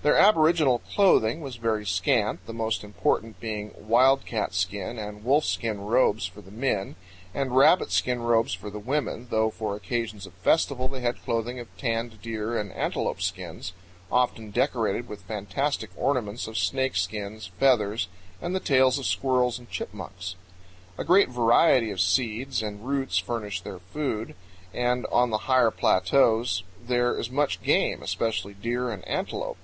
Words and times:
Their 0.00 0.16
aboriginal 0.16 0.78
clothing 0.78 1.40
was 1.40 1.56
very 1.56 1.84
scant, 1.84 2.46
the 2.46 2.52
most 2.54 2.84
important 2.84 3.40
being 3.40 3.70
powell 3.70 4.16
canyons 4.18 4.64
64.jpg 4.70 4.74
AN 4.80 4.90
INDIAN 4.90 4.96
VILLAGE. 4.96 4.96
wildcatskin 5.56 5.70
and 5.70 5.80
wolfskin 5.80 5.86
robes 5.88 6.24
for 6.26 6.40
the 6.40 6.50
men, 6.52 6.94
and 7.34 7.50
rabbitskin 7.50 8.22
robes 8.22 8.54
for 8.54 8.70
the 8.70 8.78
women, 8.78 9.26
though 9.30 9.50
for 9.50 9.74
occasions 9.74 10.24
of 10.24 10.34
festival 10.34 10.86
they 10.86 11.00
had 11.00 11.24
clothing 11.24 11.58
of 11.58 11.66
tanned 11.76 12.22
deer 12.22 12.56
and 12.56 12.72
antelope 12.74 13.20
skins, 13.20 13.72
often 14.12 14.52
decorated 14.52 15.08
with 15.08 15.22
fantastic 15.22 15.90
ornaments 15.96 16.46
of 16.46 16.56
snake 16.56 16.94
skins, 16.94 17.50
feathers, 17.58 18.06
and 18.40 18.54
the 18.54 18.60
tails 18.60 19.00
of 19.00 19.04
squirrels 19.04 19.58
and 19.58 19.68
chipmunks. 19.68 20.36
A 20.96 21.02
great 21.02 21.28
variety 21.28 21.90
of 21.90 22.00
seeds 22.00 22.62
and 22.62 22.86
roots 22.86 23.18
furnish 23.18 23.62
their 23.62 23.80
food, 23.80 24.36
and 24.72 25.06
on 25.06 25.30
the 25.30 25.38
higher 25.50 25.72
plateaus 25.72 26.62
there 26.80 27.18
is 27.18 27.30
much 27.30 27.60
game, 27.64 28.00
especially 28.00 28.54
deer 28.54 28.90
and 28.90 29.04
antelope. 29.08 29.56